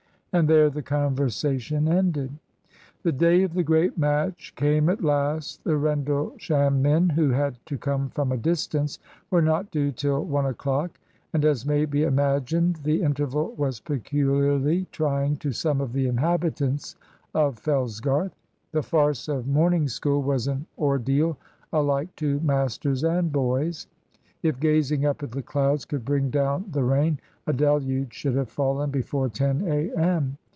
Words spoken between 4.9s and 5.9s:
last. The